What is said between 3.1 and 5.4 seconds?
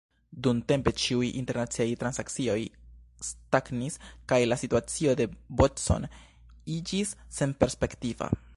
stagnis kaj la situacio de